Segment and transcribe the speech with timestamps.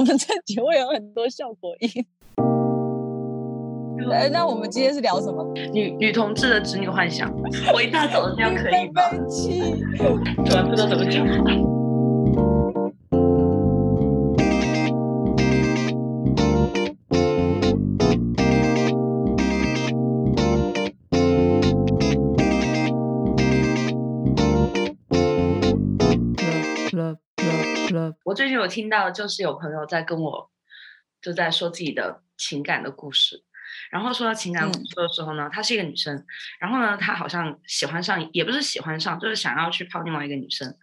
[0.00, 1.90] 我们这集会有很多效果音。
[4.10, 5.44] 哎，那我们今天是聊什么？
[5.74, 7.30] 女女同志的直女幻想。
[7.74, 9.02] 我一大早的这样可以吗？
[10.42, 11.22] 突然 不知道怎么讲。
[28.60, 30.50] 有听到，就是有朋友在跟我
[31.20, 33.42] 就在说自己的情感的故事。
[33.90, 36.24] 然后说到情感故事的时候呢，她是一个女生，
[36.58, 40.76] 然后呢，她好像喜欢上，也不是喜欢上，就是想要去泡另外一个女生。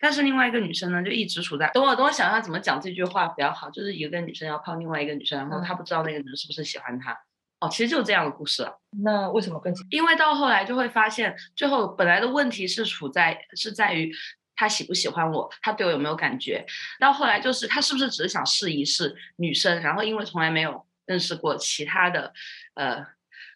[0.00, 7.16] 但是另外一个女生呢，就一直处在等我等我想一下怎么讲这句话比较好，就是一个女生要泡另外一个女生，然后她不知道那个人是不是喜欢她。
[7.60, 8.80] 哦，其实就是这样的故事了。
[9.02, 9.72] 那为什么跟？
[9.90, 14.12] 因为到后来就会发现，最后本来的问题是处在是在于。
[14.62, 15.50] 他喜不喜欢我？
[15.60, 16.64] 他对我有没有感觉？
[17.00, 19.82] 到后来就是他是不是只是想试一试女生？
[19.82, 22.32] 然后因为从来没有认识过其他的
[22.74, 23.04] 呃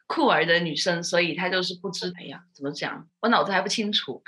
[0.08, 2.12] 酷儿的女生，所以他就是不知。
[2.18, 3.06] 哎呀，怎么讲？
[3.20, 4.20] 我脑子还不清楚。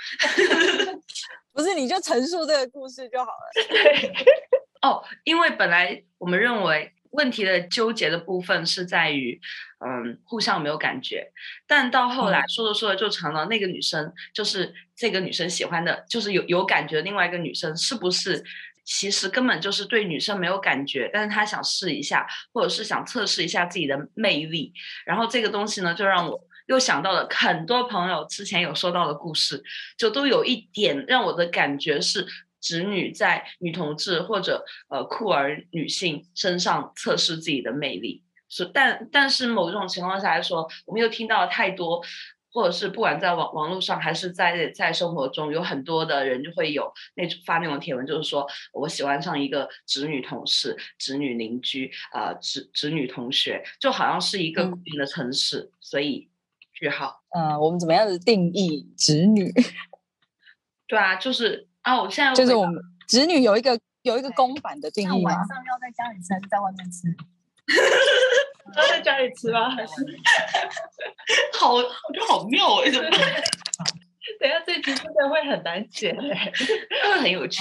[1.51, 3.51] 不是，你就陈述这个故事就好了。
[3.67, 4.13] 对。
[4.81, 6.93] 哦，因为本来我们认为。
[7.11, 9.39] 问题的纠结的部分是在于，
[9.85, 11.31] 嗯，互相没有感觉，
[11.65, 18.43] 但到后来说着说着就成了那个女生就是这个女生喜欢的，就是有有感觉另外一个女生是不是
[18.83, 24.71] 其实根本就是对女生没有感觉，但是她想试一下，或者是想测试一下自己的魅力，
[25.05, 29.63] 然后这个东西呢，就让我又想到了很多朋友之前有说到的故事，
[29.97, 32.27] 就都有一点让我的感觉是。
[32.61, 42.01] 直女在女同志或者呃酷儿女性身上测试自己的魅力，是但但是某种情况下来说，我们又听到了太多，
[42.51, 56.27] 或者是不管在网网络上还是在在生活中，有很多的人就会有那种发那种帖文，就是说我喜欢上一个侄女同事、侄女邻居啊、侄侄女同学，就好像是一个固定的城市，所以
[56.73, 57.21] 句号。
[57.37, 59.53] 嗯，我们怎么样子定义直女？
[60.87, 61.68] 对啊，就是。
[61.89, 67.07] 啊，我现在就是我们子女有一个有一个公版的定义晚上要在家里吃，还是在外面吃？
[68.77, 69.67] 要在家里吃吗？
[69.71, 69.93] 还是？
[71.57, 72.91] 好，我觉得好妙哎！
[72.91, 73.09] 怎么？
[74.39, 76.51] 等下这集真的会很难剪哎，
[77.03, 77.59] 会很有趣。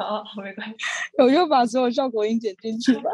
[0.00, 0.76] 好，没关系，
[1.18, 3.10] 我就把所有效果音剪进去吧。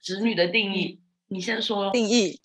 [0.00, 2.40] 子女的定义，你先说定义。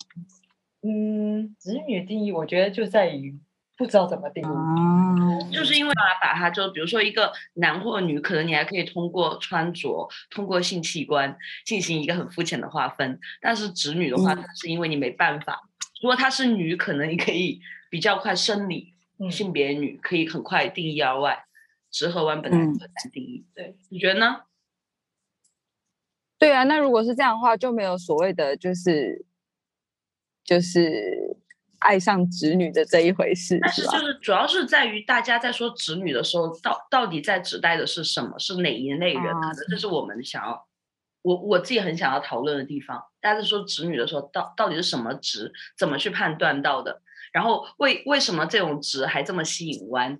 [0.82, 3.40] 嗯，子女的定义，我觉得就在于。
[3.76, 5.92] 不知道怎么定义，就是因为
[6.22, 13.20] 把它就比如说一个男或女，可能你还可以通过穿着、通过性器官进行一个很肤浅的划分。
[13.38, 15.68] 但是直女的话，是因为你没办法。
[16.00, 17.60] 如果她是女，可能你可以
[17.90, 18.94] 比较快生理
[19.30, 21.44] 性别女可以很快定义而外。
[21.90, 24.40] 直和弯本来很难定义，对，你觉得呢？
[26.38, 29.26] 对啊，那如果是这样的话，就没有所谓的就是
[30.42, 31.36] 就是。
[31.86, 38.36] 爱上直女的这一回事，但是就是主要是在于大家在说直女的时候，到到底在指代的是什么？
[38.40, 39.22] 是哪一类人？
[39.22, 40.66] 可能这是我们想要，
[41.22, 43.00] 我我自己很想要讨论的地方。
[43.20, 45.52] 大家在说直女的时候，到到底是什么直？
[45.78, 47.00] 怎么去判断到的？
[47.32, 50.18] 然后为为什么这种直还这么吸引弯？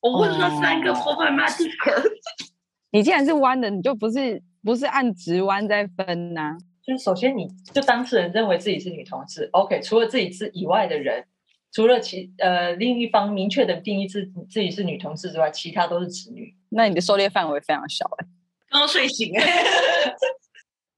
[0.00, 0.92] 我问了三个？
[2.92, 6.54] 你既然是弯的，你就不是不是按直弯在分呐？
[6.88, 9.82] 就是首先，你就当事人认为自己是女同志，OK。
[9.82, 11.22] 除了自己之以外的人，
[11.70, 16.56] 除了其呃另一方明确的定义自自己是女同志之外，其他都是直女。
[16.70, 18.26] 那你的狩猎范围非常小哎。
[18.70, 19.44] 刚刚睡醒哎。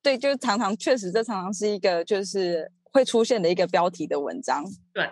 [0.00, 4.64] 对，就是常常确实，这常常是一个就是会出现的一个标题的文章。
[4.92, 5.10] 对。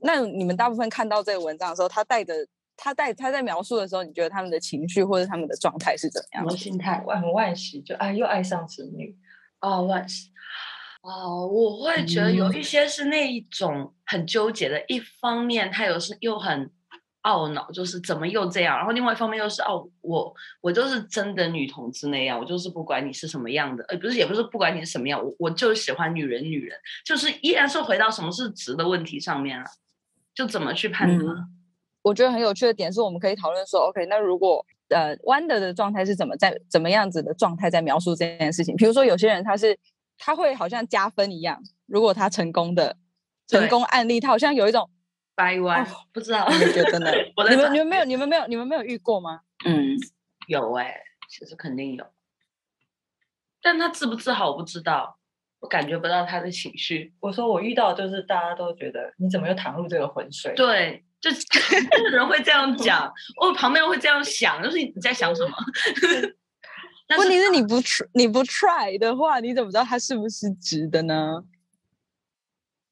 [0.00, 2.32] 那你们大部分看到这个文章的时候，他带着
[2.76, 6.44] 他带他在描述的时候，你觉得他们的情绪或者他们的状态是怎么样？
[6.44, 7.04] 什么心态？
[7.04, 9.18] 很惋惜，就哎又爱上子女。
[9.60, 9.94] 哦，我
[11.02, 16.70] 哦，我会觉得有一些是那一种很纠结的，一方面他有时又很
[17.22, 29.66] 懊恼，就是怎么又这样，然后另外一方面又是哦，我我就是真的女同志那样，我就是不管你是什么样的，呃，不是也不是不管你是什么样，我我就喜欢女人，女人就是依然是回到什么是直的问题上面了，
[30.34, 31.36] 就怎么去判断？
[32.02, 34.64] 我觉得很有趣的点是，我们可以讨论说，OK，那如果。
[34.88, 38.74] 呃，Wonder 的状态是怎么在怎么样子的状态在描述这件事情？
[38.76, 39.78] 比如说，有些人他是
[40.16, 42.96] 他会好像加分一样，如果他成功的
[43.46, 44.88] 成功案例，他好像有一种
[45.34, 47.10] 掰弯，不知道你觉得呢？
[47.50, 49.40] 你们你们没有你们没有你们没有遇过吗？
[49.66, 49.96] 嗯，
[50.46, 50.94] 有哎，
[51.28, 52.06] 其实肯定有，
[53.62, 55.18] 但他治不治好我不知道，
[55.60, 57.12] 我感觉不到他的情绪。
[57.20, 60.54] 我说我遇到就是大家都觉得你怎么又淌入这个浑水？
[60.54, 61.04] 对。
[61.20, 61.30] 就
[62.10, 65.52] 人会这样讲，我旁边人会这样想，就是你在想什么？
[67.06, 67.76] 但问题是你不
[68.12, 71.42] 你不 try 的话，你怎么知道它是不是直的呢？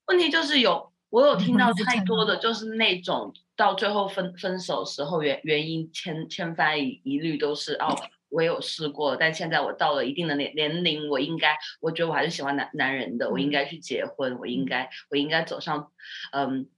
[0.06, 7.94] 问题就是有，我有听到太多的就是那种到最后分分手时候原原因千千番一一律都是哦，
[8.30, 15.92] 我有试过，但现在我到了一定的年年龄，我应该，我觉得我还是喜欢男男人的，我应该去结婚，我应该我应该走上
[16.32, 16.68] 嗯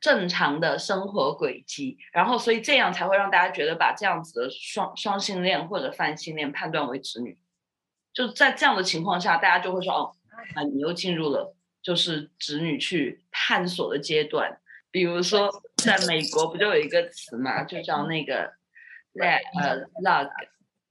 [0.00, 7.38] 正常的生活轨迹，然后所以这样才会让大家觉得把这样子的双双性恋或者泛性恋判断为直女，
[8.12, 10.12] 就在这样的情况下，大家就会说哦，
[10.54, 10.62] 啊。
[10.64, 11.54] 你又进入了。
[11.82, 14.60] 就是直女去探索的阶段，
[14.90, 18.52] 比如说在美国不就有一个词嘛，就叫那个
[19.14, 20.28] le 呃 lug，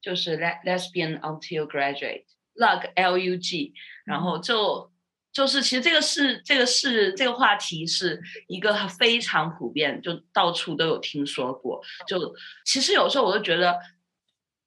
[0.02, 2.26] 就是 le lesbian until graduate
[2.56, 3.72] lug l u g，
[4.04, 4.92] 然后就
[5.40, 11.82] 就是其实这个是这个是这个话题是一个非常普遍，就到处都有听说过。
[12.06, 13.80] 就其实有时候我都觉得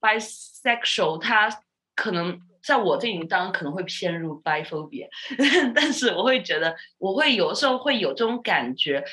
[0.01, 1.63] bisexual 它
[1.95, 2.41] 可能。
[2.65, 5.09] 在我这里，当然可能会偏入 biphobia，
[5.75, 9.05] 但是我会觉得，我会有时候会有这种感觉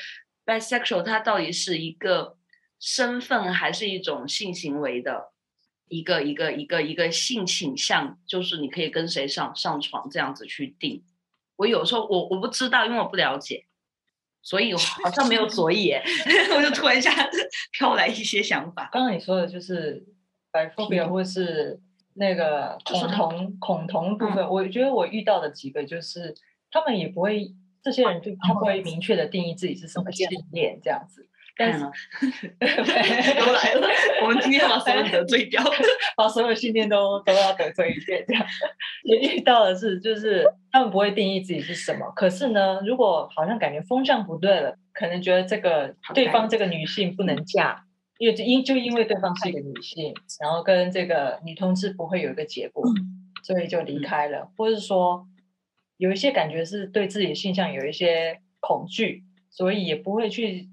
[0.46, 2.36] ，bisexual 它到底是一个
[2.78, 5.32] 身份，还是一种性行为的
[5.88, 11.02] 一个一个一个一个性倾向，就是你可以跟谁上上床这样子去定。
[11.60, 13.66] 我有时候我我不知道，因为我不了解，
[14.42, 16.02] 所以我好像没有左眼，
[16.56, 17.10] 我就突然一下
[17.72, 18.88] 飘来一些想法。
[18.90, 20.04] 刚刚你说的就是
[20.50, 21.80] 白 ophobia，或是。
[22.14, 26.34] 那个恐同恐同部分，我觉得我遇到的几个就是，
[26.70, 31.29] 他们也不会，这些人就他不会明确的定义自己是什么信念这样子。
[31.60, 31.80] 但是
[33.38, 33.86] 都来了，
[34.24, 35.62] 我们今天把所有得罪掉，
[36.16, 38.42] 把所有信念都都要得罪一遍这样。
[39.04, 47.84] 也遇到的是，就是他们不会定义自己是什么，可是呢，如果好像感觉风向不对了，可能觉得这个对方这个女性不能嫁。
[48.18, 52.84] 因为因就因为对方是一个女性，然后跟这个女同志不会有一个结果，
[53.42, 55.26] 所以就离开了，或者是说
[55.96, 60.68] 有一些感觉是对自己的性向有一些恐惧，所以也不会去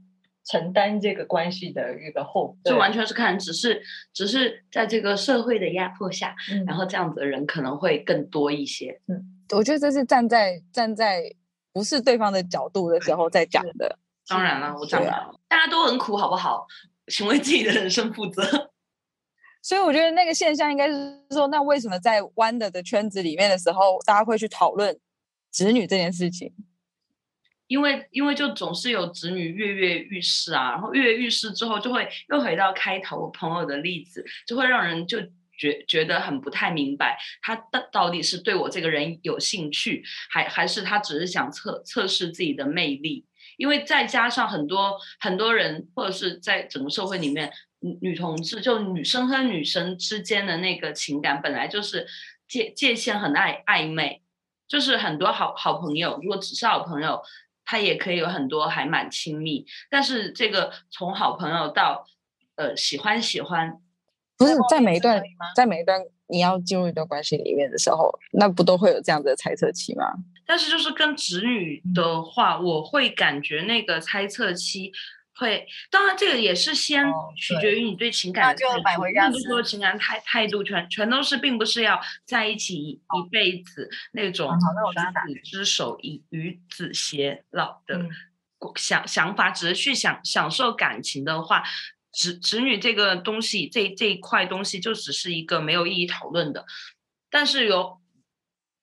[0.48, 2.58] 承担这个关系的一个后果。
[2.64, 3.82] 就完全是看，只是
[4.14, 6.36] 只是在这个社会的压迫下，
[6.66, 9.00] 然后这样子的人可能会更多一些。
[9.08, 11.32] 嗯，我觉得这是站在站在
[11.72, 14.00] 不是对方的角度的时候在讲的。
[14.28, 16.66] 当然了，我讲了，大家都很苦，好不好？
[17.08, 18.44] 请为自己的人生负责，
[19.64, 25.00] 所以我觉得那个现象应该是说，那为什么在弯的的圈子里面的时候，大家会去讨论
[25.50, 26.54] 子女这件事情？
[27.68, 35.20] 因为因为就总是有子女跃跃欲试啊，然后跃跃欲试之后，就会又回到开头朋友的例子，就会让人就
[35.58, 43.26] 觉觉得很不太明白，他到到底是对我这个人有兴趣，还还是他只是想测测试自己的魅力？
[43.58, 52.06] 因为再加上很多很多人，或者是在整个社会里面，女女同志就女生和女生之间的那个情感本来就是
[52.48, 54.22] 界界限很暧暧昧，
[54.68, 57.20] 就是很多好好朋友，如果只是好朋友，
[57.68, 59.66] 他也可以有很多还蛮亲密。
[59.92, 62.08] 但是这个从好朋友到
[62.56, 63.78] 呃喜欢喜欢，
[64.38, 65.22] 不是在每一段
[65.56, 70.06] 在每一段你要进入一段关系里面的时候，那不都会有这样的猜测期吗？
[70.46, 74.92] 但是就是跟直女的话，我会感觉那个猜测期
[75.38, 77.06] 会，当然这个也是先
[77.36, 83.00] 取决于你对情感的态度，并不是说情感态态度全全都是，并不是要在一起一
[83.32, 88.06] 辈子那种执子之手与与子偕老的
[88.76, 91.64] 想想法，只是去享享受感情的话，
[92.12, 96.66] 子子女这个东西，这这一块东西就只是一个没有意义讨论的，
[97.30, 98.00] 但是有。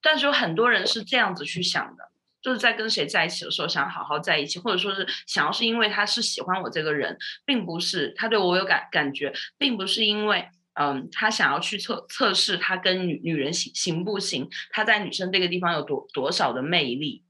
[0.07, 2.11] 但是有很多人是这样子去想的，
[2.45, 17.25] 就是在跟谁在一起的时候想好好在一起，或者说是想要是因为他是喜欢我这个人，并不是他对我有感感觉，并不是因为嗯他想要去测测试他跟女女人行行不行，他在女生这个地方有多多少的魅力。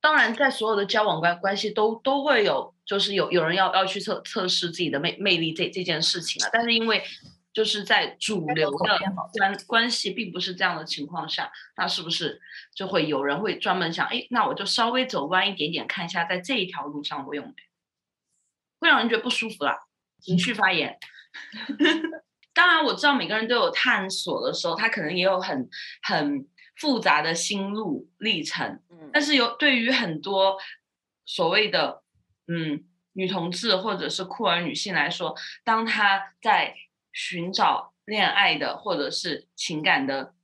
[0.00, 7.04] 当然，在所有的交往关关系都都会有，就是有有人要要去测测试自己的魅魅力这这件事情啊，但是因为。
[7.54, 8.98] 就是在主流的
[9.32, 12.40] 关关系并不是这样的情况下，那是不是
[12.74, 17.54] 就会有人会专门想，哎，那我就稍微走弯一点点，看一下在这一条路上我有没有，
[18.80, 19.78] 会让人觉得不舒服啦，
[20.20, 20.98] 情绪发言。
[22.52, 25.68] 当然我知道每个人都有探索的时候，他可能也有很
[26.02, 26.46] 很
[26.76, 28.80] 复杂的心路历程。
[28.90, 30.56] 嗯，但是有对于很多
[31.24, 32.02] 所谓的
[32.46, 32.84] 嗯
[33.14, 35.34] 女同志或者是酷儿女性来说，
[35.64, 36.76] 当她在
[37.14, 40.34] 寻找恋爱的或者是情感的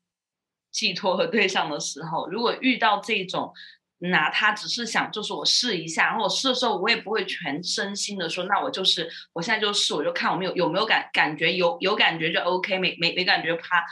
[0.71, 3.53] 寄托和对象的时候，如果遇到这种
[3.99, 13.85] 拿它只是想就是我试一下，然后我试的时候我也不会全身心的说，那我就是我现在就试，我就看我们有有没有感感觉有有感觉就 OK，没没没感觉啪。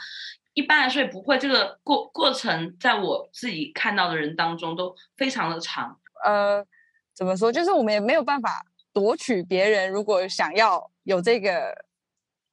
[0.53, 5.99] 一般来说也不会，这个过过程在我自己看到的人当中都非常的长。
[6.25, 6.65] 呃，
[7.13, 7.51] 怎么说？
[7.51, 11.85] 就是我们也没有办法夺取别人，如果想要有这个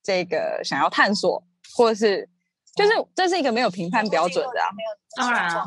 [0.06, 1.42] 这个想要探索，
[1.74, 2.28] 或者是
[2.76, 4.68] 就是这是一个没有评判标准的啊。
[5.16, 5.64] 当然啊，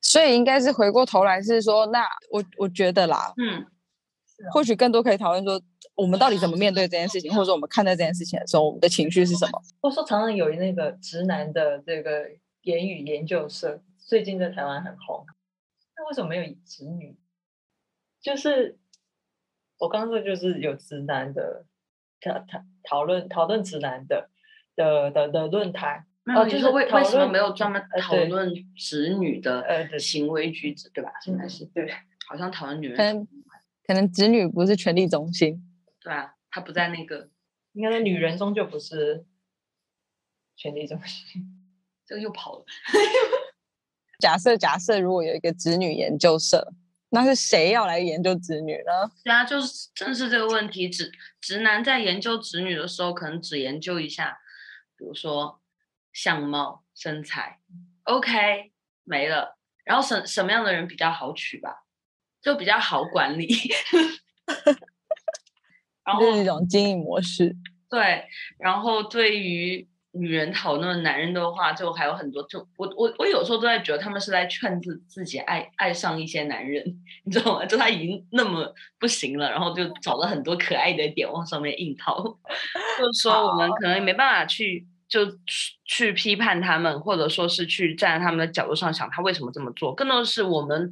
[0.00, 3.64] 所以应该是回过头来是说，那我我觉得啦，嗯，
[4.52, 5.62] 或许更多可以讨论说，
[5.94, 9.62] 我们到底怎么面对这件事情，或者说我们看待这件事情的时候，我们的情绪是什么？
[9.80, 12.28] 或者说，常常有那个直男的这个
[12.62, 15.24] 言语研究社，最近在台湾很红。
[15.96, 17.16] 那为什么没有直女？
[18.20, 18.76] 就是
[19.78, 21.64] 我刚刚说，就是有直男的
[22.20, 24.30] 讨讨讨论讨论直男的
[24.74, 26.06] 的的的论坛。
[26.34, 31.12] 哦，就是为为什么没有专门讨论直女的呃行为举止，对吧？
[31.22, 31.88] 现在是对，
[32.28, 33.28] 好像讨论女人，可能
[33.86, 35.62] 可能直女不是权力中心，
[36.00, 37.30] 对啊，她不在那个，
[37.74, 39.24] 应该在女人中就不是
[40.56, 41.44] 权力中心，
[42.04, 42.64] 这个又跑了。
[44.18, 46.72] 假 设假设，如果有一个直女研究社，
[47.16, 49.10] 那是谁要来研究子女呢？
[49.24, 54.38] 对啊，就是正是这个问题，直直男在研究子女的时候，可能只研究一下，
[54.96, 55.60] 比如说。
[56.12, 57.60] 相貌、身材
[58.04, 58.72] ，OK，
[59.04, 59.58] 没了。
[59.84, 61.84] 然后什什么样的人比较好娶吧？
[62.40, 63.46] 就比较好管理。
[66.02, 67.54] 然后这是一种经营模式。
[67.90, 68.24] 对，
[68.58, 69.86] 然后对于
[70.18, 72.42] 女人讨论男人的话，就还有很多。
[72.44, 76.84] 就我我我有时候都在觉得他们是在劝自自己爱爱上一些男人，
[77.24, 77.66] 你知道吗？
[77.66, 82.22] 就他已经那么不行了，然后就找了很多可爱的点往上面硬套。
[82.98, 84.86] 就是说，我们可能没办法去。
[85.08, 85.20] 就
[85.84, 90.90] 去批判他们，或者说是去站在他们的角度上想他为什么这么做，更多的是我们，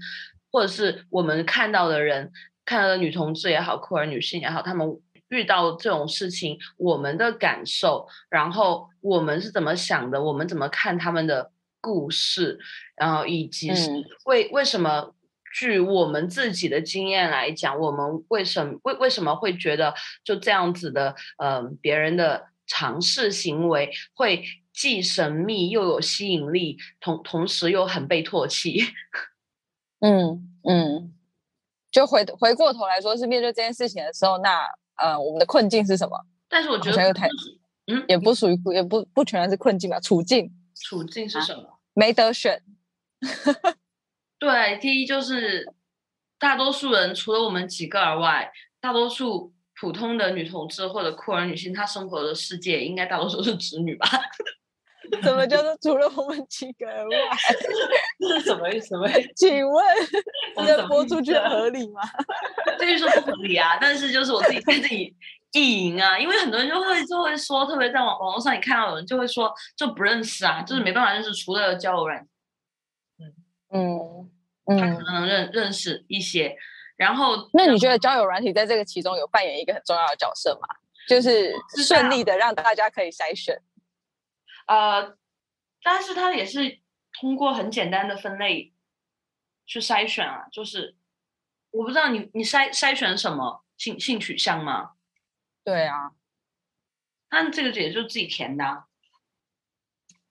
[0.53, 2.31] 或者是我们看到的人，
[2.65, 4.89] 看到的女同志也好，酷儿女性也好，他们
[5.29, 11.51] 遇到这种事情，我们的感受，然后我们是怎么想的，我们怎么看他们的
[11.81, 12.59] 故事，
[12.97, 13.91] 然后以及是
[14.25, 15.15] 为为什么，
[15.55, 22.49] 据我们自己的经验来讲，我们为什么为为什么会觉得就这样子的，嗯，别人的。
[22.67, 28.81] 尝试行为会既神秘又有吸引力，同同时又很被唾弃。
[30.01, 31.13] 嗯嗯，
[31.91, 36.19] 就回回过头来说，是面对这件事情的时候，那呃，我们的困境是什么？
[36.49, 37.13] 但是我觉得
[37.87, 40.01] 嗯，也不属于也不不全然是困境吧？
[40.01, 41.79] 处境处境是什么？
[41.95, 42.63] 没得选。
[44.39, 45.75] 对，第一就是
[46.39, 49.53] 大多数人除了我们几个而外，大多数。
[49.81, 54.07] 普通的女同志或者酷儿女性，她生活的世界应该大多数是直女吧？
[55.23, 57.17] 怎么叫做除了我们几个人外？
[58.19, 58.95] 这是什么意思？
[59.37, 59.85] 请问
[60.57, 62.01] 这个播出去合理吗？
[62.79, 65.15] 这就说不合理啊，但是就是我自己对自己
[65.53, 72.27] 意淫啊，因为很多人就会就会说，特别在网网络上你看到有人就会说就不认识啊，就是没办法认识，除了交友软
[73.73, 74.31] 嗯
[74.67, 76.57] 嗯，他可能认认识一些。
[76.97, 80.69] 然后，那你觉得交友软体在这个其中有扮演一个很重要的角色吗？
[81.09, 81.53] 就是
[81.85, 83.61] 顺利的让大家可以筛选。
[84.67, 85.17] 呃，
[85.83, 86.81] 但是它也是
[87.21, 88.73] 通过很简单的分类
[89.67, 90.47] 去筛选啊。
[90.51, 90.97] 就是
[91.71, 94.93] 我不知道你你筛筛选什么性性取向吗？
[95.65, 96.13] 对啊，
[97.31, 98.65] 那这个也就自己填的。
[98.65, 98.85] 啊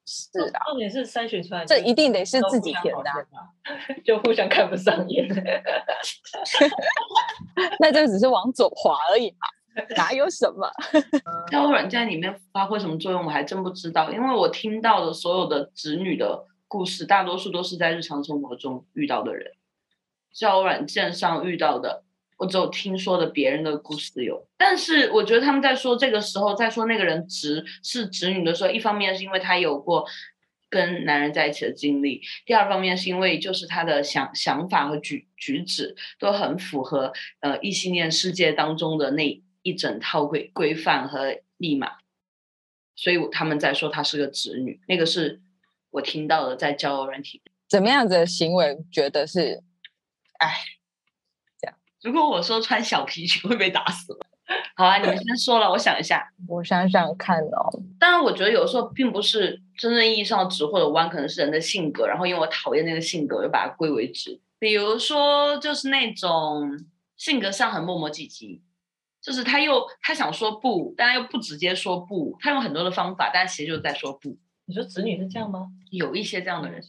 [0.05, 3.27] 是的，重点是筛选出来，这一定得是自己填的，
[4.03, 5.25] 就互相看不上眼。
[7.79, 9.47] 那就只是往左滑而已嘛，
[9.97, 10.69] 哪有什么？
[11.51, 14.11] 交友软件里面发挥什么作用，我还真不知道。
[14.11, 19.51] 因为我听到的所有的子女的故事，大多数都是在日常生活中遇到的人，
[20.33, 22.03] 交友软件上遇到的。
[22.37, 30.03] 我只有听说的别人的故事有，但是我觉得他们在说这个时候，在说那个人直是直女的时候，一方面是因为她有过
[30.69, 41.93] 跟男人在一起的经历，第二方面是因为就是她的想想法和举举止都很符合呃异性恋世界当中的那一整套规规范和密码，
[42.95, 45.41] 所以他们在说她是个直女，那个是
[45.89, 49.63] 我听到的在交友软体怎么样子的行为，觉得是，
[50.37, 50.53] 哎。
[51.59, 54.15] 这样如果我说穿小皮裙会被打死
[54.75, 57.71] 好啊，你们先说了，我想一下， 我想想看哦。
[57.97, 62.05] 当然，我觉得有时候并不是真正意义上的直或者弯，可能是人的性格。
[62.05, 64.39] 然后，因为我讨厌那个性格，就把它归为直。
[64.59, 66.77] 比如说，就是那种
[67.15, 68.59] 性格上很磨磨唧唧，
[69.23, 74.37] 就是他又他想说不，但他又不直接说不，他用很多的方法，但其实就是在说不。
[74.65, 75.67] 你说子女是这样吗？
[75.91, 76.81] 有一些这样的人，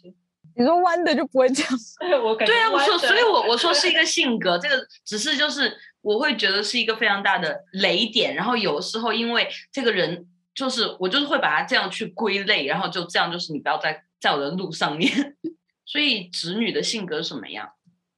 [0.56, 15.36] 你说弯的就不会这样， 我感觉对啊，我说，所以我我说是一个 性格，这个只是就是我会觉得是一个非常大的雷点，然后有时候因为这个人就是我就是会把他这样去归类，然后就这样就是你不要在在我的路上面，
[15.86, 17.70] 所以直女的性格是什么样？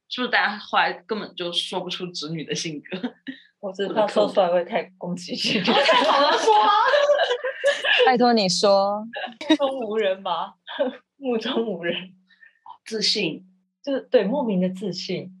[0.09, 3.15] 是不是大家后来根本就说不出直女的性格？
[3.59, 5.73] 我只是怕说出来会太攻击性， 太
[6.03, 6.69] 好了，说啊！
[8.05, 9.03] 拜托你说，
[9.49, 10.55] 目中无人吧，
[11.17, 12.13] 目中无人，
[12.85, 13.45] 自信
[13.83, 15.33] 就是对莫名的自信。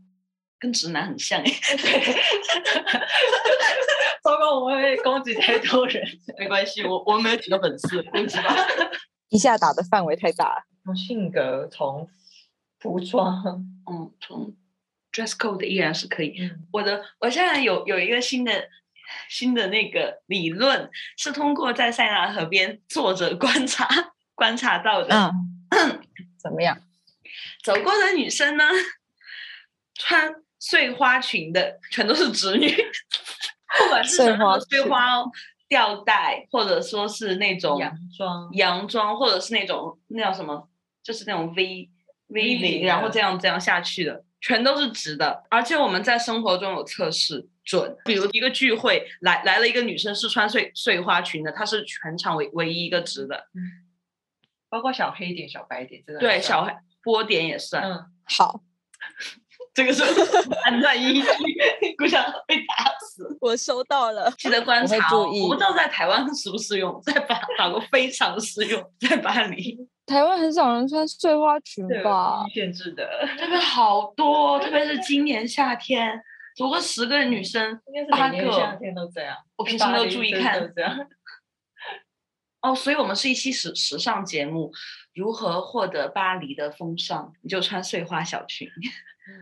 [0.59, 1.45] 跟直男很像哎，
[4.23, 6.03] 糟糕，我们会攻击太多人。
[6.39, 8.55] 没关系，我我没有几个粉丝，对不起吧。
[9.29, 10.63] 一下打的范围太大了。
[10.83, 12.09] 从性格，从
[12.79, 13.43] 服装，
[13.85, 14.51] 嗯，从
[15.17, 16.35] dress code 依然是可以。
[16.39, 18.69] 嗯，我的我现在有有一个新的
[19.27, 23.87] 新的那个理论，是通过在塞纳河边坐着观察
[24.35, 25.31] 观察到的。
[25.69, 26.01] 嗯，
[26.37, 26.77] 怎么样？
[27.63, 28.63] 走过的女生呢，
[29.95, 32.69] 穿碎花裙的全都是直女，
[33.79, 35.29] 不管是什么碎花哦，
[35.67, 40.69] 吊带，或者说是那种洋装，洋装，或者是那种那叫什么，
[41.03, 41.89] 就是那种 V
[42.27, 45.43] V 领，然后这样这样下去的，全都是直的。
[45.49, 53.47] 而且我们在生活中有测试准，比如一个聚会来来了一个女生是穿碎碎花裙的，她是全场唯唯一一个直的，
[54.69, 58.61] 包括小黑点、小白点，真的对，小黑波点也算，嗯，好，
[59.73, 60.03] 这个是
[60.63, 63.37] 判断依据，估想被打死。
[63.39, 64.31] 我收到了。
[64.37, 69.77] 记得观察、哦，注意我不知道在台湾适不适用，在法法国非常适用，在巴黎
[70.07, 72.43] 台湾很少人穿碎花裙吧？
[72.47, 76.19] 有限制的， 这边好多，特别是今年夏天，
[76.55, 79.35] 走个十个女生，应该是八每年夏个天都这样。
[79.57, 80.73] 我平常都注意看。
[82.61, 84.71] 哦，所以我们是一期时时尚节目，
[85.13, 87.31] 如何获得巴黎的风尚？
[87.41, 88.67] 你就穿碎花小裙。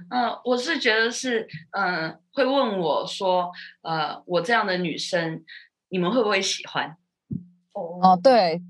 [0.09, 3.51] 嗯、我是觉得是，嗯、会问我说，
[3.83, 5.45] 呃，我这样的女生，
[5.89, 6.97] 你们会不会喜欢？
[7.71, 8.61] 哦哦，，对，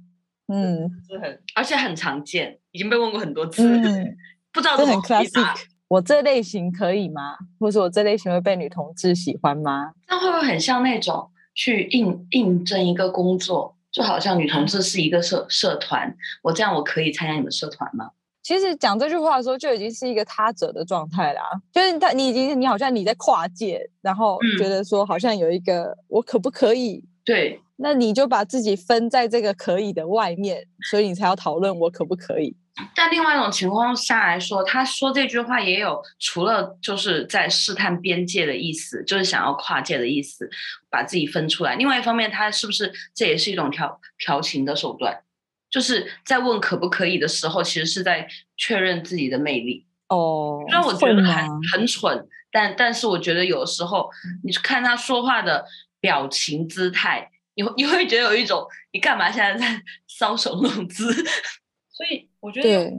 [0.48, 4.18] 嗯是很而且很常见，已经被问过很多次，嗯，
[4.52, 5.66] 不知道怎么回答 classic。
[5.88, 7.38] 我这类型可以吗？
[7.60, 9.92] 或者我这类型会被女同志喜欢吗？
[10.08, 18.10] 那会不会很像那种去应应征一个工作，就好像女同志是一个社社团，我这样我可以参加你们社团吗？
[18.42, 21.42] 其实讲这句话的时候，就已经是一个他者的状态啦。
[21.72, 27.04] 就是他，你已经你好像你在跨界，然后嗯觉得说好像有一个我可不可以？
[27.24, 32.56] 对，那你就把自己分在这个可以的外面，所以你才要讨论我可不可以。
[32.94, 40.50] 但另外一种情况下来说，他说这句话也有除了就是在试探边界的意思，就是想要跨界的意思，
[40.90, 41.76] 把自己分出来。
[41.76, 45.22] 另外一方面，他是不是这也是一种调调情的手段？
[45.70, 49.86] 就是在问可不可以的时候，其实是在确认自己的魅力。
[50.08, 54.10] 哦，虽然我觉得很很蠢，但但是我觉得有的时候，
[54.44, 55.66] 你看他说话的
[56.00, 61.12] 表情姿态，你会 你会觉得有一种你干嘛现在在 搔首弄姿？
[61.90, 62.94] 所以我觉得对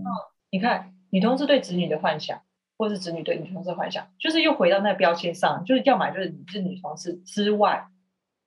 [0.51, 2.40] 你看女同志对子女的幻想，
[2.79, 7.87] 或是子女对女同志的幻想，就是又回到那个标签上，就是要么就是你是女同志之外，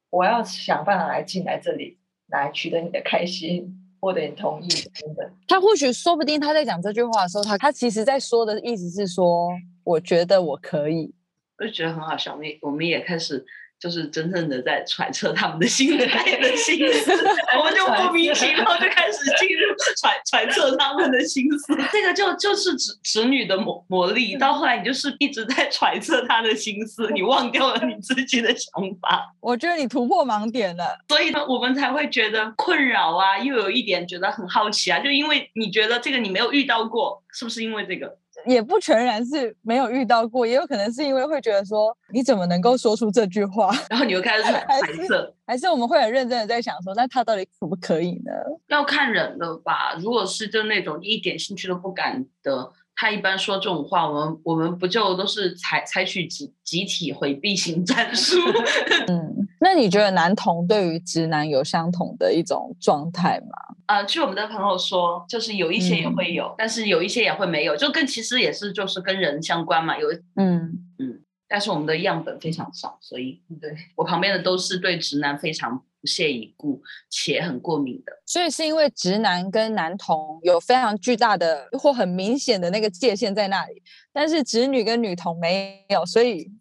[0.10, 5.32] 我要想办法来进来这里，来取得你的开心，获得你同意等等。
[5.48, 9.50] 他或许说不定他在讲这句话的时候，他他其实在说的意思是说，
[9.84, 11.14] 我觉得我可以。
[11.60, 13.46] 我就觉得很好笑，我们我们也开始
[13.80, 17.12] 就是真正的在揣测他们的心里 的心思，
[17.58, 21.74] 我们就莫名其妙就开始进入揣揣测他们的心思。
[21.92, 30.98] 这个就就是侄侄女的魔魔力，到后来你就是一直在揣测他的心思，你忘掉了你自己的想法，我觉得你突破盲点了。
[31.08, 38.18] 所以呢，我们才会觉得困扰啊，又有一点觉得很好奇啊，就因为你觉得这个你没有遇到过，是不是因为这个？
[38.54, 43.72] 也不全然是没有遇到过，也有可能是因为会觉得说，你怎么能够说出这句话？
[43.90, 45.36] 然后你又开始揣还揣测。
[45.46, 48.32] 还是我们会很认真的在想说，那他到底可不可以呢？
[48.68, 49.96] 要看人了吧？
[50.00, 58.36] 如果是就那种一点兴趣都不敢的，他一般说这种话，我们我们不就都是采采取集集体回避型战术？
[59.08, 63.76] 嗯，那你觉得男同对于直男有相同的一种状态吗？
[63.86, 69.98] 呃，据我们的朋友说，就是有一些也嗯会有，但是有一些也会没有，就跟其实也是就是跟人相关嘛。
[69.98, 78.14] 有嗯，嗯，但是我们的样本非常少，所以对，我旁边的都是对直男非常不屑一顾且很过敏的。
[78.26, 83.82] 所以是因为直男跟男同有非常巨大的或很明显的那个界限在那里，
[84.12, 86.52] 但是直女跟女同没有，所以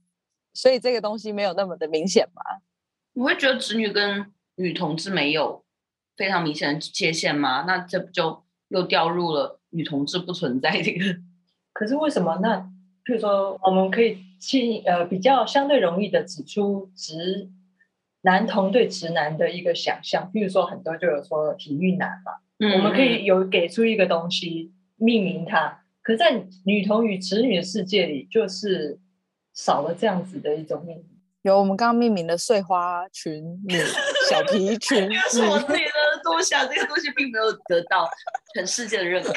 [0.54, 2.42] 所以这个东西没有那么的明显嘛。
[3.12, 5.64] 你会觉得直女跟女同志没有
[6.16, 7.62] 非常明显的界限吗？
[7.62, 11.04] 那这不就又掉入了女同志不存在这个。
[11.72, 12.38] 可是为什么？
[12.42, 12.56] 那
[13.04, 17.48] 譬如说，我们可以去呃比较相对容易的指出直
[18.22, 22.32] 男童对直男的一个想象，譬如说很多就有说体育男嘛，
[22.76, 25.84] 我们可以有给出一个东西命名它。
[26.02, 28.98] 可在女童与直女的世界里，就是
[29.54, 31.06] 少了这样子的一种命名。
[31.42, 33.78] 有我们刚刚命名的碎花裙、女
[34.28, 38.08] 小皮裙， 是我自己的多想，这个东西并没有得到
[38.54, 39.32] 全世界的认可。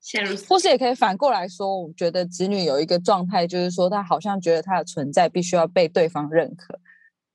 [0.00, 6.80] 陷入，或是也可以反过来说，我觉得子女有一个状态，就是说他好像觉得他的存在必须要被对方认可。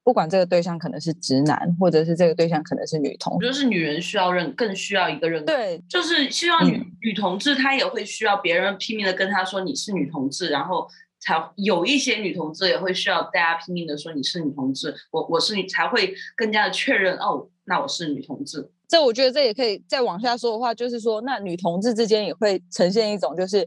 [0.03, 5.45] 不管这个对象可能是直男，或者是这个对象可能是女同，就是女人需要认，更需要一个认。
[5.45, 10.85] 对，就是希望女女同志她也会需要别人拼命的跟她说你是女同志，然后
[11.19, 18.69] 才有一些女同志也会需要大家拼命的说你是女同志，我我是你才会更加的确认哦，那我是女同志。
[18.89, 23.65] 这我觉得这也可以再往下说的话，就是说那女同志之间也会呈现一种就是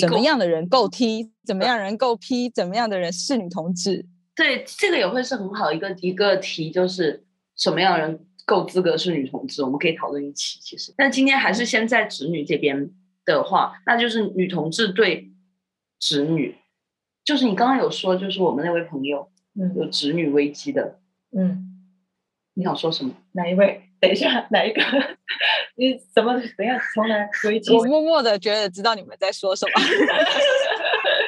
[0.00, 4.04] 怎么样的人够 T，怎么样人够 P，怎么样的人是女同志。
[4.38, 7.24] 对，这个也会是很好一个一个题，就是
[7.56, 10.60] 什么样的人够资格是女同志，我们可以讨论一起。
[10.60, 12.88] 其实，但今天还是先在直女这边
[13.24, 15.32] 的话，那就是女同志对
[15.98, 16.54] 直女，
[17.24, 19.28] 就是你刚刚有说，就是我们那位朋友，
[19.60, 21.00] 嗯，有直女危机的，
[21.36, 21.90] 嗯，
[22.54, 23.12] 你想说什么？
[23.32, 23.82] 哪一位？
[23.98, 24.80] 等一下，哪一个？
[25.74, 26.34] 你怎么？
[26.56, 27.74] 等一下，从哪危机？
[27.74, 29.72] 我默默的觉得知道你们在说什么。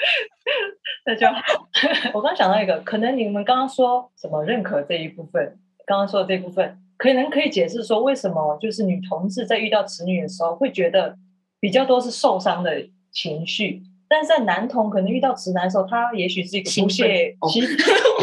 [1.05, 1.43] 大家好，
[2.15, 11.17] 我刚想到一个，可能你们刚刚说什么认可这一部分，刚刚说的这部分，可能可以解释说为什么就是女同志在遇到子女的时候会觉得
[11.59, 17.77] 比较多是受伤的情绪，但是在男同可能遇到直男的时候，他也许是一个不屑， 其实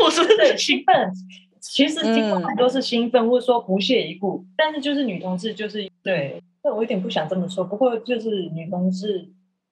[0.03, 1.11] 我说对兴奋，
[1.59, 9.29] 其实基本上都是兴奋或者说不屑一顾，但是就是女同志就是对，那我有点不想这么说，不过就是女同志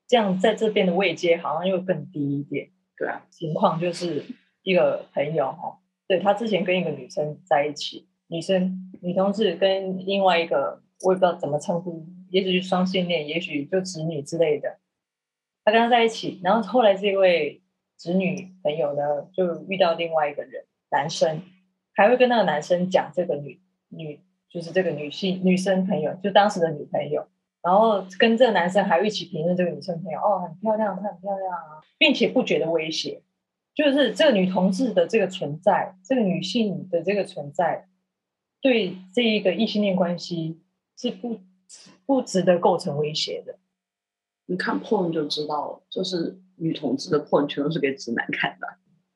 [0.07, 2.69] 这样在这边的位阶好像又更低一点。
[2.97, 4.23] 对啊，情况就是
[4.63, 14.77] 一个朋友哈，对他之前跟一个女生在一起，女生女同志跟另外一个我也不知道怎么称呼，也许是双性恋，也许就直女之类的。
[15.65, 17.61] 他跟他在一起，然后后来这位
[17.97, 21.41] 直女朋友呢，就遇到另外一个人男生，
[21.93, 27.27] 还会跟那个男生讲这个女女就是这个女性女生朋友，就当时的女朋友。
[27.65, 33.23] 然后跟这个男生还一起评论这个女生朋友哦，很漂亮，她很漂亮啊，并且不觉得威胁，
[33.73, 37.87] 就是这个女同志的这个存在，这个女性的这个存在，
[38.61, 40.61] 对这一个异性恋关系
[40.95, 41.39] 是不
[42.05, 43.57] 不值得构成威胁的。
[44.45, 48.67] 你看 porn 就知道了，就是女同志的 porn 全都是给直男看的，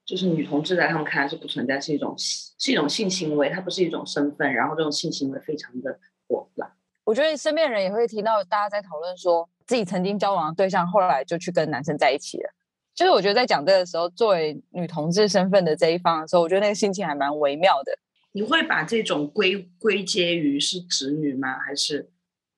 [0.04, 6.74] 就是女同志在他们看来是不存在，是一种是一种性行为，它不是一种身份，然后这种性行为非常的火辣。
[7.10, 12.54] 我觉得身边人也会听到大家在讨论，说自己曾经交往的对象后来就去跟男生在一起了。
[12.94, 17.98] 就是我觉得在讲这个时候，作为女同志身份的这一方的时候，我觉得那个心情还蛮微妙的。
[18.34, 21.58] 你会把这种归归结于是直女吗？
[21.58, 22.12] 还是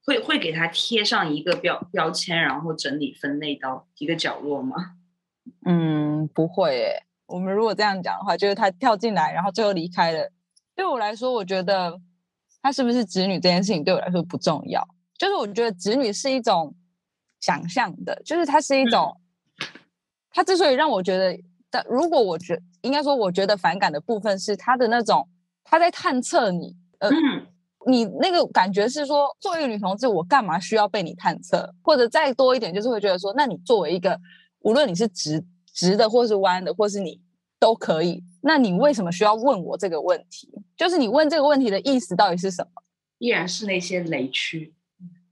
[0.06, 4.76] 会会给他贴上一个标标签，然后整理分类到一个角落吗？
[5.66, 7.04] 嗯，不会诶。
[7.28, 10.30] 我们如果这样讲的话，就是他跳进来，然后最后离开了。
[10.76, 12.02] 对我来说，我觉得。
[12.62, 16.76] 她是不是直女这件事情对我来说不重要，就是我觉得直女是一种
[17.39, 19.15] 想象的，就是它是一种，
[20.30, 21.38] 它之所以让我觉得，
[21.69, 25.28] 但如果我觉应该说我觉得反感的部分是他的那种
[25.63, 27.10] 他在探测你，呃，
[27.88, 31.74] 你那个感觉是说，作为一个女同志，我干嘛需要被你探测？
[31.82, 34.19] 或者再多一点，就是会觉得说，那你作为一个，
[34.60, 35.43] 无论你是直
[35.74, 37.19] 直的，或是弯的，或是你
[37.60, 38.24] 都可以。
[38.41, 40.49] 那你为什么需要问我这个问题？
[40.75, 42.82] 就是你问这个问题的意思到底是什么？
[43.19, 44.73] 依然是那些雷区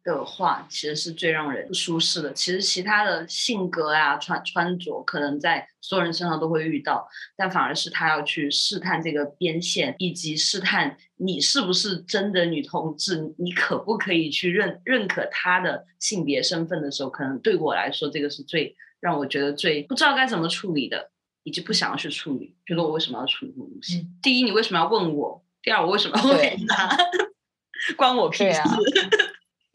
[0.03, 2.31] 的话，其实是最让人不舒适的。
[2.33, 21.09] 其实其他的性格啊、穿穿着，可能在所有人身上都会遇到，但反而是他要去试探这个边线，以及试探你是不是真的女同志，你可不可以去认认可他的性别身份的时候，可能对我来说，这个是最让我觉得最不知道该怎么处理的。
[21.43, 24.07] 以及不想要去处理，觉得我为什么要处理这种东西？
[24.21, 25.43] 第一，你为什么要问我？
[25.61, 26.97] 第二，我为什么要问他？
[27.95, 28.61] 关我屁事！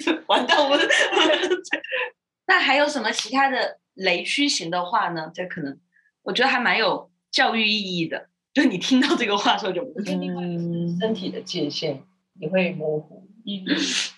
[0.27, 0.79] 完蛋，我
[2.46, 5.31] 那还有什么其他的雷区型的话呢？
[5.35, 5.79] 这可能
[6.22, 8.29] 我觉得还蛮有教育意义的。
[8.53, 12.03] 就你听到这个话时候，就嗯，身体的界限
[12.38, 13.27] 也会模糊。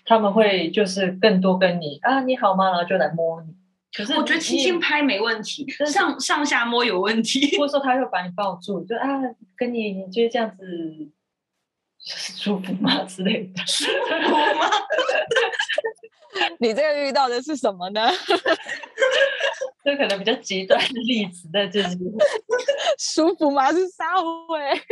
[0.04, 2.70] 他们会就是更多跟你啊，你好吗？
[2.70, 3.54] 然后就来摸你。
[3.96, 7.56] 可是我觉得轻轻拍没问题，上上下摸有问题。
[7.56, 9.20] 或者说他会把你抱住，就啊，
[9.56, 10.64] 跟你你觉得这样子
[12.36, 13.66] 舒服吗之类的？
[13.66, 14.10] 舒服
[14.58, 14.70] 吗？
[16.60, 18.10] 你这个遇到的是什么呢？
[19.82, 21.96] 这可能比较极端的例子，但就是
[22.98, 23.72] 舒服吗？
[23.72, 24.82] 是撒尾，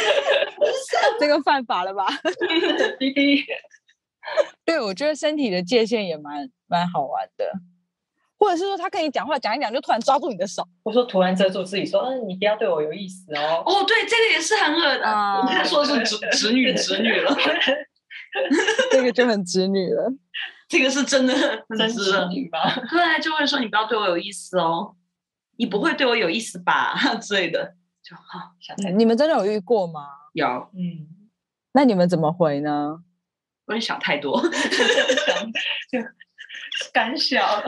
[1.20, 2.06] 这个犯法了吧？
[2.98, 3.44] 滴滴。
[4.64, 7.52] 对，我觉得身体的界限也蛮蛮好玩的，
[8.38, 13.62] 或者是说他跟你讲话讲一讲，就突然抓住你的手，我说突然遮住自己说，嗯，你不要对我有意思哦。
[13.64, 15.06] 哦，对，这个也是很恶的。
[15.06, 17.34] 啊我刚才说的是直直女直女了，
[18.90, 20.12] 这个就很直女了。
[20.68, 22.28] 这个是真的很 真直直了。
[22.28, 22.74] 女吧？
[22.90, 24.96] 对，就会说你不要对我有意思哦，
[25.56, 30.08] 你不会对我有意思吧 之类的，就好想太你们真的有遇过吗？
[30.32, 31.06] 有，嗯，
[31.72, 32.98] 那你们怎么回呢？
[33.66, 35.98] 不会想太多，就
[36.92, 37.62] 干笑。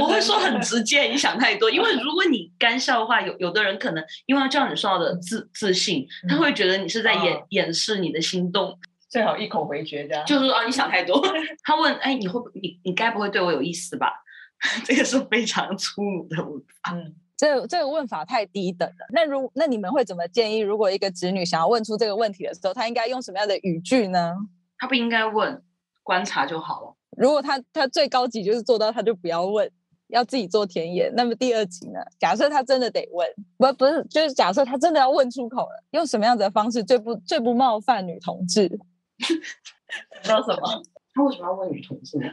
[0.00, 10.24] 我会说很直接， 你想太多，因为如果你干笑的话，有有的人可能因为就像你说到的自自信，他会觉得你是在掩、哦掩饰你的心动，最好一口回绝这样。
[10.24, 11.20] 就是说啊你想太多。
[11.64, 14.12] 他问哎你会不你你该不会对我有意思吧？
[14.84, 16.92] 这个是非常粗鲁的问法。
[16.94, 19.06] 嗯，这这个问法太低等了。
[19.12, 20.60] 那如那你们会怎么建议？
[20.60, 24.34] 如果一个直女想要问出这个问题的时候，她应该用什么样的语句呢？
[24.78, 25.62] 他不应该问，
[26.04, 26.96] 观察就好了。
[27.16, 29.70] 如果他他最高级就是做到，他就不要问，
[30.08, 31.10] 要自己做田野。
[31.14, 32.00] 那么第二级呢？
[32.18, 38.68] 假设他真的得问，不不是，就是假设他真的要问出口了，用什么样子的方式最不最不冒犯女同志？
[40.22, 40.82] 知道什么？
[41.14, 42.26] 他为什么要问女同志呢？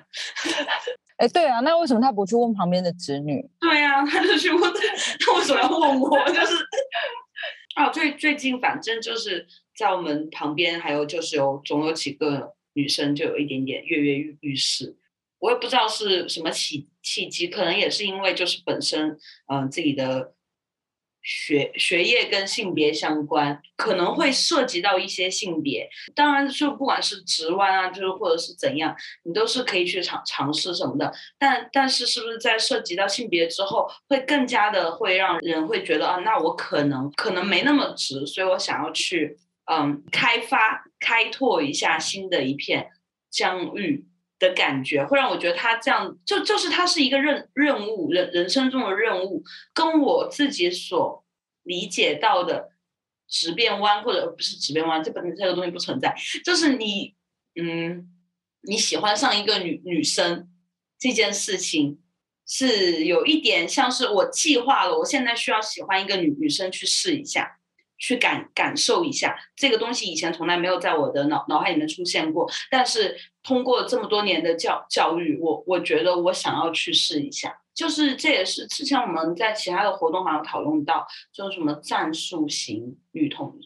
[1.17, 3.45] 哎，对啊，那为什么他不去问旁边的侄女？
[3.59, 4.61] 对啊、他就去问，
[5.19, 6.09] 他为什么要问我？
[6.31, 6.55] 就是
[7.75, 14.97] 啊，最最近反正就是在我们旁边，还有就是有总有几个女生就有一点点跃跃欲欲试。
[15.39, 20.33] 我也不知道是什么契契机，可能也是因为就是本身嗯、呃自己的
[21.21, 25.89] 学学业跟性别相关，可能会涉及到一些性别。
[26.15, 31.13] 当然，就不管是直弯啊，就是或者是怎样，你都是可以去尝尝试什么的。
[31.37, 39.37] 但但是是不是在涉及到性别之后，会更加的会让人会觉得啊，那我可能可能没那么直，所以我想要去
[39.69, 42.89] 嗯开发开拓一下新的一片
[43.29, 44.07] 疆域
[44.39, 51.23] 的感觉，会让我觉得他这样就就是他是一个任任务人人生中的任务，跟我自己所
[51.63, 52.71] 理解到的
[53.27, 57.15] 直变弯或者不是直变弯，这本这个东西不存在，就是你
[57.55, 58.09] 嗯
[58.61, 60.49] 你喜欢上一个女女生
[60.97, 61.99] 这件事情。
[62.51, 67.58] 是有一点像是我计划了，我现在需要喜欢一个女女生去试一下，
[67.99, 70.07] 去感感受一下这个东西。
[70.07, 77.55] 以前从来没有在我的脑脑海里面出现过，但是通过这么多年的教教育，我我觉得我想要去试一下。
[77.75, 83.57] 就是这也是之前我们在其他的活动好像讨论到，就是什么战术型女同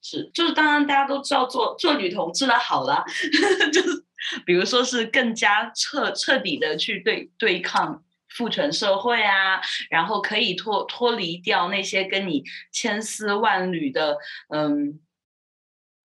[0.00, 3.04] 志，就是当然大家都知道做做女同志的好啦，
[3.70, 4.02] 就是
[4.46, 14.16] 比如说是更加彻彻底的去对对抗父权社会啊，然后可以脱脱离掉那些跟你千丝万缕的
[14.48, 15.00] 嗯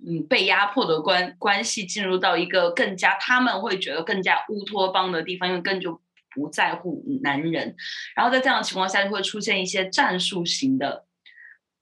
[0.06, 6.02] 嗯被压迫的关关系，进入到一个更加他们会觉得更加乌托邦的地方，因为更就
[6.34, 7.76] 不在乎男人，
[8.16, 11.06] 然后在这样的情况下就会出现一些战术型的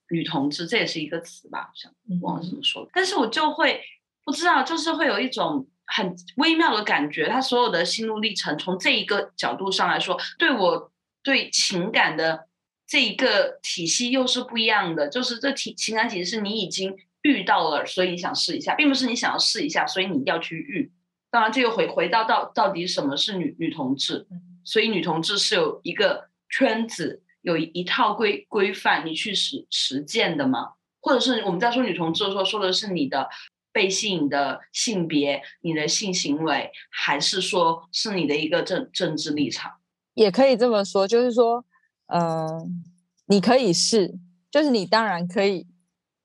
[0.10, 3.82] 女同志，这也是一个词吧，好像忘了怎么说，但是我就会
[4.25, 5.67] 不知道，就是会有一种。
[5.95, 12.47] 很微妙的感觉，他所有的心路历程，从这一个角度上来说，对我对情感的
[12.88, 15.08] 这一个体系又是不一样的。
[15.08, 20.91] 就是这体情感体系是你已经遇到了，所以你想试一下，并不是你想要试一下，所以你要去遇。
[21.29, 24.25] 当然，这个回回到到到底什么是女女同志，
[24.63, 30.71] 所以女同志是有一个圈子，有一套规规范，你去实实践的吗？
[31.01, 33.29] 或者是我们在说女同志的时候，说的是你的。
[33.73, 39.71] 被吸引的性别、你的性行为，还是说是你的一个政政治立场？
[40.13, 41.65] 也可以这么说，就是说，
[42.05, 42.83] 嗯、
[43.25, 44.13] 你可以试，
[44.51, 45.65] 就是你当然可以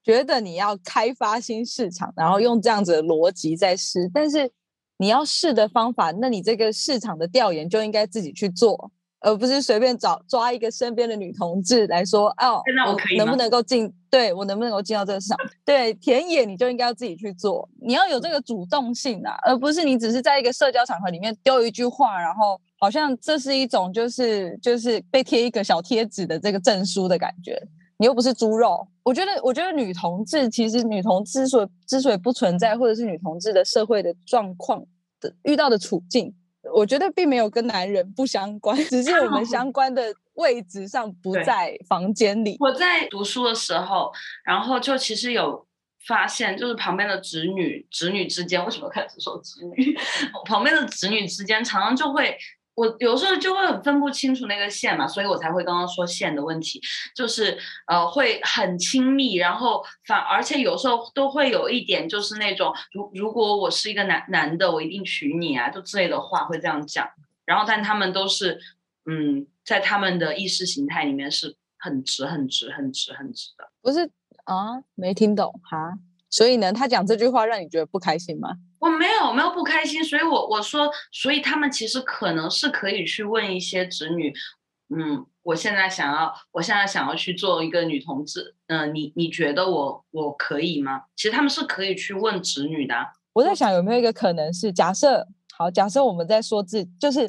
[0.04, 4.52] 觉得你要开发新市场，然后用这样子的逻辑在试，但是
[4.98, 8.92] 你要试的方法，那你这个市场的调研就应该自己去做。
[9.20, 13.92] 而不是随便找抓一个身边的女同志来说，哦，那我可以能不能够进？
[14.10, 15.38] 对我能不能够进到这个市场？
[15.64, 27.60] 对田野，你就应该要自己去做，你要有这个主动性啊，而不是你只是在一个社交场合里面丢一句话，然后好像这是一种就是就是被贴一个小贴纸的这个证书的感觉。
[28.00, 34.80] 你又不是猪肉，我觉得，我觉得女同志其实女同之所以之所以不存在，或者是女同志的社会的状况
[35.20, 36.32] 的遇到的处境。
[36.74, 42.56] 我觉得并没有跟男人不相关， 只是我们相关的位置上不在房间里。
[42.60, 44.12] 我在读书的时候，
[44.44, 45.66] 然后就其实有
[46.06, 49.96] 发现，就是旁边的侄女、侄女之间，为什么开始说侄女？
[50.46, 52.36] 旁边的侄女之间常常就会，
[52.78, 56.80] 我有时候就会很分不清楚那个线嘛，所以我才会刚刚说线的问题，
[57.14, 67.08] 就是呃会很亲密，然后反而且有时候都会有一点就是那种，如如果我是一个男男的，我一定娶你啊，就之类的话会这样讲，
[67.44, 68.60] 然后但他们都是
[69.10, 74.10] 嗯，在他们的意识形态里面是很直、很直、很直、很直的，不是。
[74.44, 75.98] 啊，没听懂哈，
[76.30, 78.56] 所以呢，他讲这句话让你觉得不开心吗？
[78.78, 84.32] 我没有，没有不开心，所以我我说，所以他们其实可能是可以去问一些侄女，
[84.94, 91.02] 嗯，我现在想要，我现在想要去做一个女同志，嗯，你你觉得我我可以吗？
[91.16, 92.94] 其实他们是可以去问侄女的。
[93.34, 97.28] 我在想有没有一个可能是，假设好，假设我们在说自，就是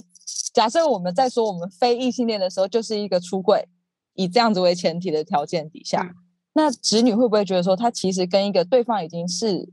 [0.53, 3.67] 假设我们在说我们非异性恋的时候，就是一个出柜，
[4.13, 6.15] 以这样子为前提的条件底下。
[6.53, 9.69] 那侄女会不会觉得说，他其实跟一个对方已经是，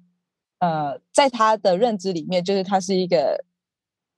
[0.58, 3.44] 呃，在他的认知里面，就是他是一个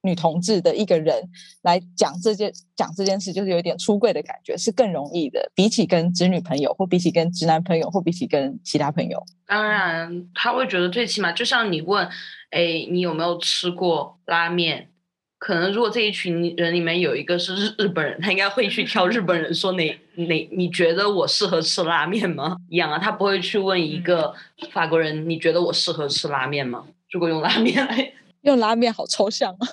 [0.02, 1.28] 女同志的一个人
[1.62, 9.22] 来讲这件讲这件事，就是有点出柜的感觉，是更容易的，比起跟直女朋友，或比起跟直男朋友，或比起跟其他朋友。
[9.46, 12.08] 当然，他会觉得最起码，就像你问，
[12.50, 14.90] 哎，你有没有吃过拉面？
[15.38, 22.56] 可能如果这一群人里面有一个是日日本人，他应该会去挑日本人说哪哪你觉得我适合吃拉面吗？
[22.68, 24.34] 一样啊，他不会去问一个
[24.72, 26.84] 法国人你觉得我适合吃拉面吗？
[27.10, 29.66] 如果用拉面来 用拉面好抽象啊，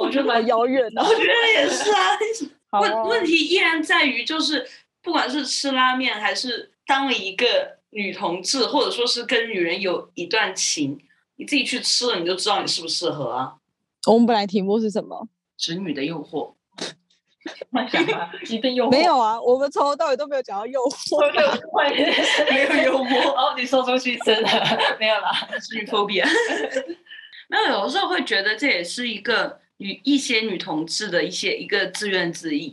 [0.00, 1.02] 我觉得蛮遥远的。
[1.02, 2.18] 我觉得也是啊。
[2.80, 4.66] 问问题依然在于就是
[5.02, 10.98] 不管是吃拉面还是当了一个女同志，或者说是跟女人有一段情，
[11.36, 13.54] 你自己去吃了你就知道你适不适合啊。
[14.12, 15.28] 我们本来题目是什么？
[15.56, 16.54] 侄女的诱惑。
[18.48, 18.90] 一定诱惑？
[18.90, 21.32] 没有啊，我们从头到尾都没有讲到诱惑。
[22.50, 23.30] 没有诱惑。
[23.30, 24.48] 哦，你说出去真的
[25.00, 25.32] 没有啦。
[25.60, 26.26] 侄女 phobia。
[27.48, 32.70] 没有，有的时候会觉得这也是一个女一些女同志的一些一个自怨自艾，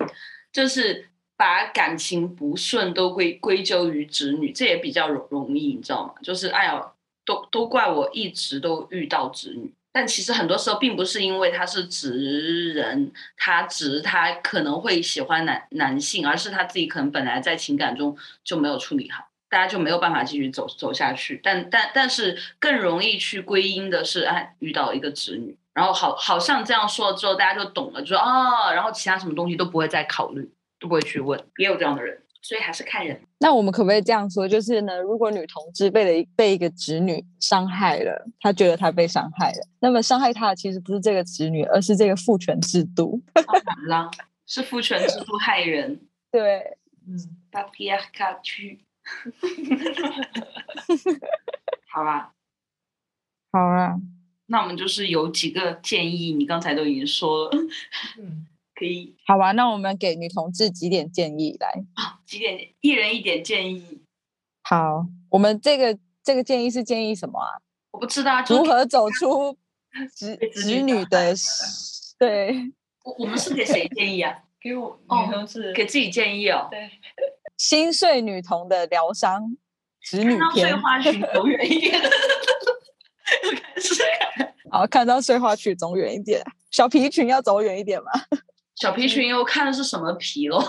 [0.51, 6.13] 就是把感情不顺都归归咎于侄女，这也比较容容易，你知道吗？
[6.21, 6.91] 就是哎呀，
[7.23, 9.73] 都都怪我一直都遇到侄女。
[9.95, 21.39] 但其实很多时候并不是因为他是直人，他直他可能会喜欢男男性，而是他自己可能本来在情感中就没有处理好，大家就没有办法继续走走下去。
[21.41, 32.21] 但但但是更容易去归因的是，哎，遇到一个直女，然后好好像这样说了之后，大家就懂了，就说啊，然后其他什么东西都不会再考虑，都不会去问，也有这样的人。
[32.45, 33.19] 所以还是看人。
[33.39, 34.47] 那我们可不可以这样说？
[34.47, 43.19] 就是呢，如果女同志被了一被一个侄女伤害了，她觉得她被伤害了，那么伤害她的其实不是这个侄女，而是这个父权制度。
[43.33, 44.11] 当然了，
[44.45, 45.99] 是父权制度害人。
[46.31, 46.77] 对，
[47.07, 47.17] 嗯，
[47.49, 48.79] 巴皮亚卡区。
[51.91, 52.31] 好吧，
[53.51, 53.95] 好啊。
[54.45, 57.51] 那我们就是有几个建议，你刚才都已经说了。
[58.19, 58.45] 嗯。
[58.75, 62.19] 可以，好吧，那我们给女同志几点建议来啊？
[62.27, 62.73] 几点？
[62.81, 64.01] 一人一点建议。
[64.63, 67.61] 好，我们这个这个建议是建议什么啊？
[67.91, 69.57] 我不知道，如何走出
[70.13, 71.33] 子子 女的？
[72.19, 72.53] 对，
[73.03, 74.37] 我我们是给谁建议啊？
[74.59, 76.67] 给我女同志，给自己建议哦。
[76.69, 76.89] 对，
[77.57, 79.55] 心碎女童的疗伤，
[80.03, 80.69] 子女片。
[80.69, 82.01] 碎花裙走远一点。
[84.71, 88.11] 好， 看到碎花裙走远一点，小皮裙要走远一点嘛。
[88.75, 90.61] 小皮裙，我看的是什么皮咯？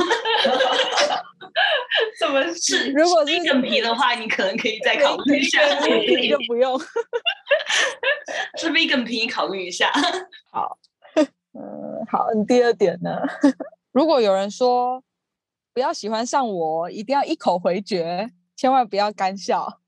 [2.19, 2.93] 什么是？
[2.93, 5.61] 如果是一整皮的话，你可能可以再考虑一下。
[5.85, 6.79] 你就不用。
[8.59, 9.91] 是 vegan 皮，你考虑一下。
[10.53, 10.79] 好，
[11.53, 12.29] 嗯，好。
[12.35, 13.11] 你第二点呢？
[13.91, 15.03] 如果有人说
[15.75, 19.81] 不要喜欢上我，一定要一口回绝，千万不要干笑。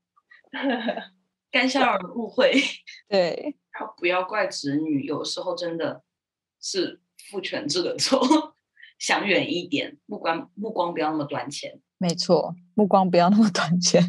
[1.51, 2.53] 干笑误会。
[3.07, 3.55] 对。
[3.97, 6.03] 不要怪侄女，有时候真的
[6.61, 6.99] 是。
[7.29, 8.19] 父权制的错，
[8.99, 11.79] 想远一点，目光目光不要那么短浅。
[11.97, 14.03] 没错，目光不要那么短浅。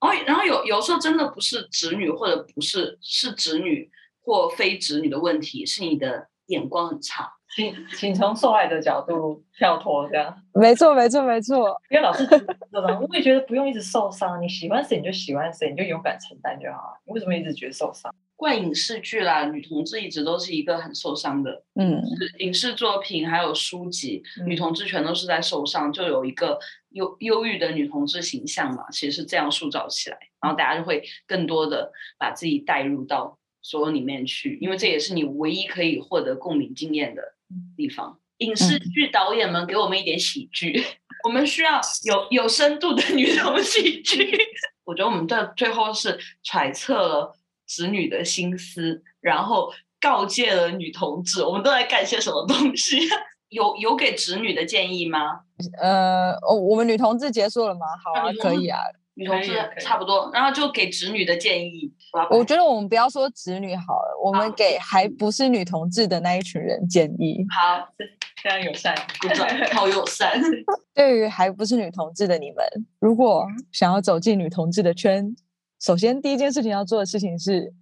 [0.00, 7.32] 哦，然后有有时候真的不是侄女或者不是是侄女或非侄女的问题，是你的眼光很差。
[7.54, 10.36] 请请从受害者角度跳脱，这样。
[10.54, 11.80] 没错，没错，没错。
[11.88, 12.26] 因为老师
[13.08, 17.00] 我也觉得不用一直受伤，你喜欢谁你就喜欢谁，你就勇敢承担就好了。
[17.06, 18.12] 你为什么一直觉得受伤？
[18.34, 22.02] 怪影视剧啦，女同志一直都是一个很受伤的，嗯，
[22.40, 26.58] 影视作品还有书籍，女同志全都是在受伤，就有一个
[26.90, 37.22] 忧忧郁的女同志形象嘛，其实是这样塑造起来，然后大家就会更多的把自己带入到所有里面去，因为这也是你唯一可以获得共鸣经验的
[37.76, 38.20] 地方。
[38.38, 40.84] 影视剧导演们给我们一点喜剧，
[41.24, 44.36] 我们需要有有深度的女同喜剧。
[44.84, 47.34] 我觉得我们这最后是揣测了
[47.66, 52.98] 子女的心思，然后告诫了女同志，我们都在干些什么东西？
[53.48, 55.40] 有有给侄女的建议吗？
[55.80, 57.86] 呃，哦，我们女同志结束了吗？
[58.04, 58.80] 好啊，可以啊。
[59.14, 61.92] 女同志差不多，然后就给直女的建议。
[62.30, 67.44] 我觉得我们不要说直女好了，我们给还不是女同志的那一群人建议。
[67.48, 67.88] 好，
[68.42, 68.94] 非常友善，
[69.72, 70.40] 好 友善。
[70.94, 72.66] 对于还不是女同志的你们，
[72.98, 75.34] 如果想要走进女同志的圈，
[75.80, 77.72] 首先第一件事情要做的事情是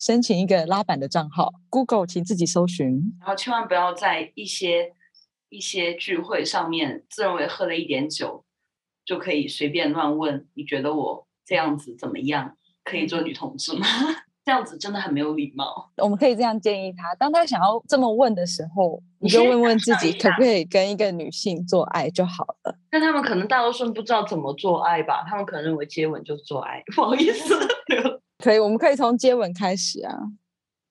[0.00, 4.92] 申请一个拉板的账号，Google 请自己搜寻，然后千万不要在一些
[5.48, 8.44] 一些聚会上面自认为喝了一点酒。
[9.04, 12.56] 就可以随便乱问，你觉得我这样子怎么样？
[12.84, 13.86] 可以做女同志吗？
[14.44, 15.92] 这样子真的很没有礼貌。
[15.98, 22.76] 我们可以这样建议他：当他想要这么问的时候，你就问问自己，可不可以跟一个女性做爱就好了。
[22.90, 25.24] 但他们可能大多数人不知道怎么做爱吧？
[25.28, 26.82] 他们可能认为接吻就是做爱。
[26.96, 27.54] 不好意思，
[28.42, 30.18] 可以，我们可以从接吻开始啊。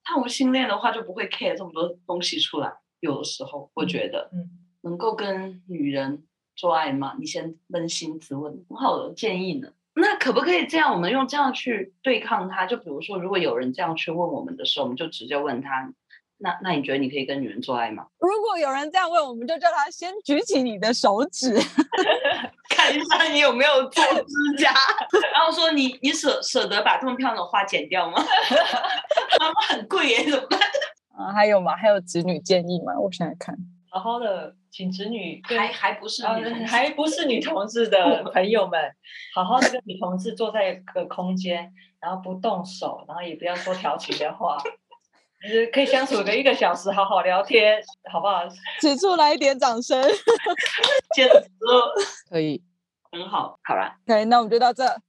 [0.06, 2.72] 他无性恋的话，就不会 care 这么多东西出来。
[3.02, 4.50] 有的时候，我觉得，嗯，
[4.84, 6.24] 能够跟女人。
[6.62, 7.16] 做爱吗？
[7.18, 9.68] 你先扪心自问，我好的建议呢。
[9.96, 10.94] 那可不可以这样？
[10.94, 12.68] 我们用这样去对抗他？
[12.68, 15.92] 就比如说，如果有人这样去问我们的时候，我们就直接问他：
[16.38, 18.06] 那那你觉得你可以跟女人做爱吗？
[18.20, 21.56] 如果有人这样问，我们就叫他先举起你的手指，
[22.70, 24.72] 看一下你有没有做指甲，
[25.34, 28.24] 然后说你你舍舍得把这么漂亮的花剪掉吗？
[29.40, 30.60] 妈妈很贵耶，怎么办？
[31.18, 31.76] 啊，还有吗？
[31.76, 32.94] 还有子女建议吗？
[33.00, 33.58] 我现在看。
[33.94, 38.80] 好好的，请侄女还还不是还不是女同志的 朋友们，
[39.36, 44.58] 好好的跟女同志坐在一个空间，然后不动手，然后也不要说调情的话，
[45.44, 48.44] 就是可以相处个一个小时，好好聊天，好不好？
[48.80, 50.02] 此处来一点掌声，
[51.14, 51.34] 简直
[52.30, 52.64] 可以，
[53.12, 55.02] 很好，好了，可以，那我们就到这，好，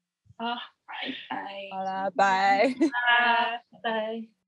[0.84, 2.66] 拜拜，好啦，拜。
[2.90, 3.62] 拜。
[3.80, 4.41] 拜。